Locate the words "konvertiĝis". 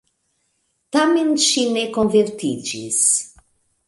1.97-3.01